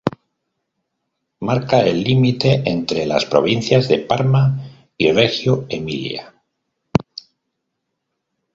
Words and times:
Marca 1.41 1.81
el 1.85 2.03
límite 2.03 2.63
entre 2.67 3.05
las 3.05 3.25
provincias 3.27 3.87
de 3.87 3.99
Parma 3.99 4.59
y 4.97 5.11
Reggio 5.11 5.67
Emilia. 5.69 6.33